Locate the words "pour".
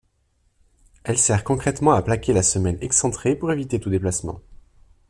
3.35-3.51